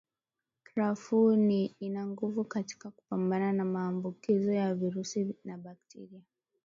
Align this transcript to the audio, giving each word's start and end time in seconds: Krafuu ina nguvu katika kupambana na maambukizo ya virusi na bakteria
Krafuu 0.63 1.31
ina 1.79 2.07
nguvu 2.07 2.43
katika 2.43 2.91
kupambana 2.91 3.53
na 3.53 3.65
maambukizo 3.65 4.53
ya 4.53 4.75
virusi 4.75 5.35
na 5.45 5.57
bakteria 5.57 6.21